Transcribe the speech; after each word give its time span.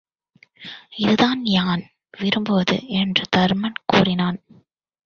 இதுதான் 0.97 1.41
யான் 1.45 1.83
விரும்புவது 2.17 2.87
என்று 2.87 3.23
தருமன் 3.35 3.79
கூறினான். 3.85 4.39